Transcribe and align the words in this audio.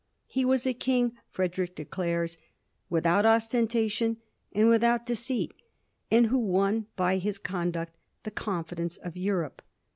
He 0.25 0.43
was 0.43 0.65
a 0.65 0.73
king, 0.73 1.11
Frederick 1.29 1.75
declares, 1.75 2.39
* 2.63 2.89
without 2.89 3.23
ostentation 3.23 4.17
and 4.51 4.67
with 4.67 4.83
out 4.83 5.05
deceit,' 5.05 5.53
and 6.09 6.25
who 6.25 6.39
won 6.39 6.87
by 6.95 7.17
his 7.17 7.37
conduct 7.37 7.99
the 8.23 8.31
con 8.31 8.63
fidence 8.65 8.97
of 8.97 9.15
Europe. 9.15 9.61